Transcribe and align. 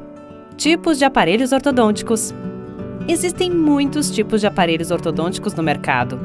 Tipos 0.56 1.00
de 1.00 1.06
aparelhos 1.06 1.52
ortodônticos. 1.52 2.32
Existem 3.08 3.50
muitos 3.50 4.12
tipos 4.12 4.40
de 4.40 4.46
aparelhos 4.46 4.92
ortodônticos 4.92 5.56
no 5.56 5.64
mercado. 5.64 6.20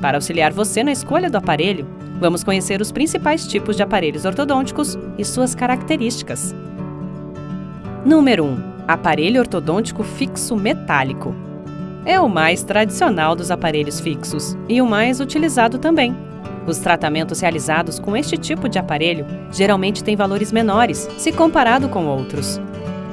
Para 0.00 0.18
auxiliar 0.18 0.52
você 0.52 0.84
na 0.84 0.92
escolha 0.92 1.28
do 1.28 1.36
aparelho, 1.36 1.84
vamos 2.20 2.44
conhecer 2.44 2.80
os 2.80 2.92
principais 2.92 3.44
tipos 3.44 3.76
de 3.76 3.82
aparelhos 3.82 4.24
ortodônticos 4.24 4.96
e 5.18 5.24
suas 5.24 5.52
características. 5.52 6.54
Número 8.04 8.44
1. 8.44 8.58
Aparelho 8.88 9.38
ortodôntico 9.38 10.02
fixo 10.02 10.56
metálico. 10.56 11.32
É 12.04 12.18
o 12.18 12.28
mais 12.28 12.64
tradicional 12.64 13.36
dos 13.36 13.48
aparelhos 13.48 14.00
fixos 14.00 14.58
e 14.68 14.82
o 14.82 14.86
mais 14.86 15.20
utilizado 15.20 15.78
também. 15.78 16.16
Os 16.66 16.78
tratamentos 16.78 17.38
realizados 17.38 18.00
com 18.00 18.16
este 18.16 18.36
tipo 18.36 18.68
de 18.68 18.76
aparelho 18.76 19.24
geralmente 19.52 20.02
têm 20.02 20.16
valores 20.16 20.50
menores 20.50 21.08
se 21.16 21.30
comparado 21.30 21.88
com 21.88 22.06
outros. 22.06 22.60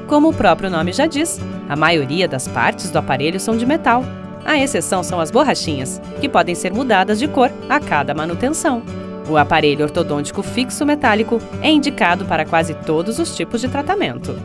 Como 0.07 0.29
o 0.29 0.33
próprio 0.33 0.71
nome 0.71 0.91
já 0.91 1.05
diz, 1.05 1.39
a 1.69 1.75
maioria 1.75 2.27
das 2.27 2.47
partes 2.47 2.89
do 2.89 2.97
aparelho 2.97 3.39
são 3.39 3.55
de 3.55 3.67
metal. 3.67 4.03
A 4.43 4.57
exceção 4.57 5.03
são 5.03 5.19
as 5.19 5.29
borrachinhas, 5.29 6.01
que 6.19 6.27
podem 6.27 6.55
ser 6.55 6.73
mudadas 6.73 7.19
de 7.19 7.27
cor 7.27 7.51
a 7.69 7.79
cada 7.79 8.15
manutenção. 8.15 8.81
O 9.29 9.37
aparelho 9.37 9.83
ortodôntico 9.83 10.41
fixo 10.41 10.83
metálico 10.83 11.39
é 11.61 11.69
indicado 11.69 12.25
para 12.25 12.43
quase 12.43 12.73
todos 12.73 13.19
os 13.19 13.35
tipos 13.35 13.61
de 13.61 13.67
tratamento. 13.67 14.35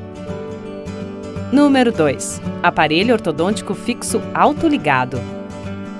Número 1.54 1.92
2. 1.92 2.42
Aparelho 2.64 3.14
ortodôntico 3.14 3.76
fixo 3.76 4.20
autoligado. 4.34 5.20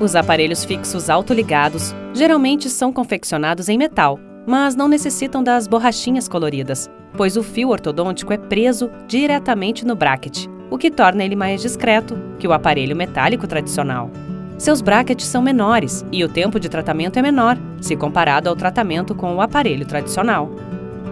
Os 0.01 0.17
aparelhos 0.17 0.65
fixos 0.65 1.09
autoligados 1.09 1.95
geralmente 2.13 2.69
são 2.69 2.93
confeccionados 2.93 3.69
em 3.69 3.79
metal, 3.79 4.19
mas 4.45 4.75
não 4.75 4.89
necessitam 4.89 5.45
das 5.45 5.69
borrachinhas 5.69 6.27
coloridas, 6.27 6.91
pois 7.17 7.37
o 7.37 7.43
fio 7.45 7.69
ortodôntico 7.69 8.33
é 8.33 8.37
preso 8.37 8.91
diretamente 9.07 9.87
no 9.87 9.95
bracket, 9.95 10.49
o 10.73 10.77
que 10.77 10.91
torna 10.91 11.23
ele 11.23 11.37
mais 11.37 11.63
discreto 11.63 12.19
que 12.41 12.49
o 12.49 12.53
aparelho 12.53 12.97
metálico 12.97 13.47
tradicional. 13.47 14.11
Seus 14.59 14.81
brackets 14.81 15.25
são 15.25 15.41
menores 15.41 16.05
e 16.11 16.25
o 16.25 16.29
tempo 16.29 16.59
de 16.59 16.69
tratamento 16.69 17.17
é 17.17 17.23
menor, 17.23 17.57
se 17.81 17.95
comparado 17.95 18.49
ao 18.49 18.57
tratamento 18.57 19.15
com 19.15 19.37
o 19.37 19.41
aparelho 19.41 19.87
tradicional. 19.87 20.51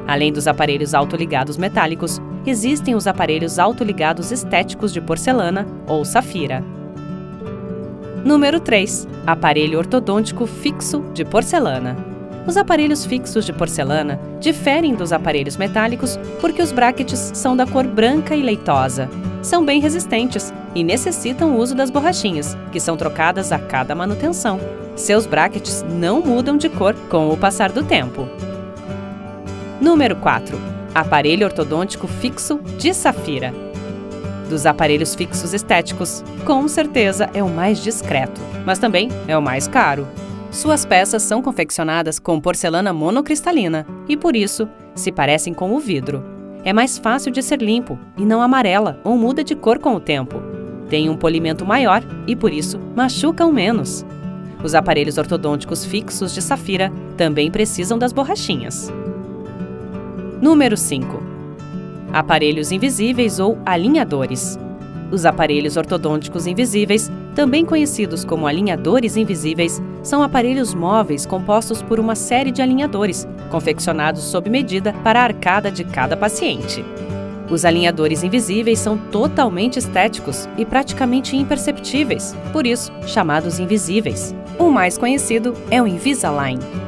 Além 0.05 0.33
dos 0.33 0.49
aparelhos 0.49 0.95
autoligados 0.95 1.57
metálicos, 1.57 2.21
existem 2.47 2.95
os 2.95 3.07
aparelhos 3.07 3.59
autoligados 3.59 4.33
estéticos 4.33 4.93
de 4.93 5.01
porcelana 5.01 5.67
ou 5.87 6.05
safira. 6.05 6.65
Número 8.25 8.61
3. 8.61 9.09
Aparelho 9.27 9.79
ortodôntico 9.79 10.47
fixo 10.47 11.05
de 11.13 11.25
porcelana. 11.25 11.97
Os 12.47 12.57
aparelhos 12.57 13.05
fixos 13.05 13.45
de 13.45 13.53
porcelana 13.53 14.19
diferem 14.41 14.95
dos 14.95 15.13
aparelhos 15.13 15.57
metálicos 15.57 16.19
porque 16.41 16.61
os 16.61 16.73
brackets 16.73 17.31
são 17.35 17.57
da 17.57 17.67
cor 17.67 17.87
branca 17.87 18.35
e 18.35 18.43
leitosa. 18.43 19.09
São 19.43 19.65
bem 19.65 19.81
resistentes 19.81 20.53
e 20.75 20.83
necessitam 20.83 21.53
o 21.53 21.59
uso 21.59 21.75
das 21.75 21.91
borrachinhas, 21.91 22.57
que 22.71 22.81
são 22.81 22.97
trocadas 22.97 23.53
a 23.53 23.59
cada 23.59 23.95
manutenção. 23.95 24.59
Seus 24.97 25.27
brackets 25.27 25.85
não 25.89 26.21
mudam 26.21 26.57
de 26.57 26.69
cor 26.69 26.95
com 27.09 27.29
o 27.31 27.37
passar 27.37 27.71
do 27.73 27.83
tempo. 27.83 28.29
Número 29.81 30.17
4. 30.17 30.82
Aparelho 30.95 31.47
ortodôntico 31.47 32.07
fixo 32.07 32.61
de 32.77 32.93
safira. 32.93 33.55
Dos 34.51 34.67
aparelhos 34.67 35.15
fixos 35.15 35.55
estéticos, 35.55 36.23
com 36.45 36.69
certeza 36.69 37.31
é 37.33 37.43
o 37.43 37.49
mais 37.49 37.83
discreto, 37.83 38.39
mas 38.67 38.79
também 38.79 39.09
é 39.27 39.37
o 39.37 39.41
mais 39.41 39.67
caro. 39.67 40.07
Suas 40.51 40.85
peças 40.85 41.23
são 41.23 41.41
confeccionadas 41.41 42.19
com 42.19 42.39
porcelana 42.39 42.93
monocristalina 42.93 43.87
e, 44.07 44.19
por 44.19 44.37
isso, 44.37 44.69
se 44.95 45.11
parecem 45.11 45.55
com 45.55 45.73
o 45.75 45.81
vidro. 45.81 46.23
É 46.63 46.75
mais 46.75 46.99
fácil 46.99 47.33
de 47.33 47.43
ser 47.43 47.63
limpo 47.63 47.99
e 48.19 48.27
não 48.27 48.43
amarela 48.43 49.01
ou 49.03 49.17
muda 49.17 49.43
de 49.43 49.55
cor 49.55 49.79
com 49.79 49.95
o 49.95 50.01
tempo. 50.01 50.43
Tem 50.91 51.09
um 51.09 51.17
polimento 51.17 51.65
maior 51.65 52.03
e, 52.27 52.37
por 52.37 52.53
isso, 52.53 52.79
machucam 52.95 53.51
menos. 53.51 54.05
Os 54.63 54.75
aparelhos 54.75 55.17
ortodônticos 55.17 55.87
fixos 55.87 56.35
de 56.35 56.43
safira 56.43 56.93
também 57.17 57.51
precisam 57.51 57.99
das 57.99 58.13
borrachinhas. 58.13 58.93
Número 60.43 60.77
5. 60.77 61.23
Aparelhos 62.13 62.73
invisíveis 62.73 63.39
ou 63.39 63.57
alinhadores. 63.65 64.59
Os 65.13 65.25
aparelhos 65.25 65.77
ortodônticos 65.77 66.49
invisíveis, 66.49 67.09
também 67.33 67.65
conhecidos 67.65 68.25
como 68.25 68.49
alinhadores 68.49 69.17
invisíveis, 69.17 69.81
são 70.03 70.21
aparelhos 70.21 70.75
móveis 70.75 71.25
compostos 71.25 71.81
por 71.81 72.01
uma 72.01 72.17
série 72.17 72.51
de 72.51 72.61
alinhadores, 72.61 73.25
confeccionados 73.53 74.25
sob 74.25 74.51
medida 74.51 74.93
para 75.05 75.21
a 75.21 75.25
arcada 75.25 75.71
de 75.71 75.85
cada 75.85 76.17
paciente. 76.17 76.85
Os 77.49 77.65
alinhadores 77.65 78.25
invisíveis 78.25 78.81
são 78.81 78.99
totalmente 78.99 79.79
estéticos 79.79 80.49
e 80.59 80.65
praticamente 80.65 81.37
imperceptíveis, 81.37 82.35
por 82.53 82.67
isso 82.67 82.91
chamados 83.07 83.61
invisíveis. 83.61 84.35
O 84.59 84.73
mais 84.73 84.99
conhecido 84.99 85.55
é 85.71 85.81
o 85.81 85.87
Invisalign. 85.87 86.82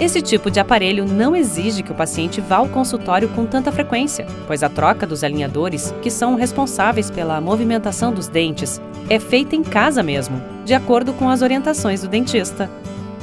Esse 0.00 0.22
tipo 0.22 0.50
de 0.50 0.58
aparelho 0.58 1.04
não 1.04 1.36
exige 1.36 1.82
que 1.82 1.92
o 1.92 1.94
paciente 1.94 2.40
vá 2.40 2.56
ao 2.56 2.68
consultório 2.70 3.28
com 3.28 3.44
tanta 3.44 3.70
frequência, 3.70 4.26
pois 4.46 4.62
a 4.62 4.68
troca 4.70 5.06
dos 5.06 5.22
alinhadores, 5.22 5.94
que 6.00 6.10
são 6.10 6.36
responsáveis 6.36 7.10
pela 7.10 7.38
movimentação 7.38 8.10
dos 8.10 8.26
dentes, 8.26 8.80
é 9.10 9.18
feita 9.18 9.54
em 9.54 9.62
casa 9.62 10.02
mesmo, 10.02 10.40
de 10.64 10.72
acordo 10.72 11.12
com 11.12 11.28
as 11.28 11.42
orientações 11.42 12.00
do 12.00 12.08
dentista. 12.08 12.70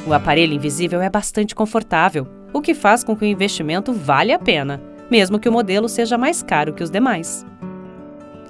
O 0.06 0.14
aparelho 0.14 0.54
invisível 0.54 1.02
é 1.02 1.10
bastante 1.10 1.56
confortável, 1.56 2.28
o 2.54 2.62
que 2.62 2.76
faz 2.76 3.04
com 3.04 3.16
que 3.16 3.26
o 3.26 3.28
investimento 3.28 3.92
vale 3.92 4.32
a 4.32 4.38
pena, 4.38 4.80
mesmo 5.10 5.40
que 5.40 5.50
o 5.50 5.52
modelo 5.52 5.90
seja 5.90 6.16
mais 6.16 6.44
caro 6.44 6.74
que 6.74 6.84
os 6.84 6.92
demais. 6.92 7.44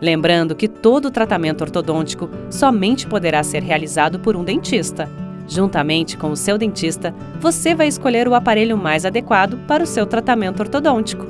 Lembrando 0.02 0.54
que 0.54 0.68
todo 0.68 1.10
tratamento 1.10 1.62
ortodôntico 1.62 2.30
somente 2.50 3.08
poderá 3.08 3.42
ser 3.42 3.64
realizado 3.64 4.20
por 4.20 4.36
um 4.36 4.44
dentista 4.44 5.10
Juntamente 5.48 6.18
com 6.18 6.32
o 6.32 6.36
seu 6.36 6.58
dentista, 6.58 7.16
você 7.40 7.74
vai 7.74 7.88
escolher 7.88 8.28
o 8.28 8.36
aparelho 8.36 8.78
mais 8.78 9.06
adequado 9.06 9.58
para 9.68 9.84
o 9.84 9.88
seu 9.88 10.06
tratamento 10.06 10.60
ortodôntico. 10.60 11.26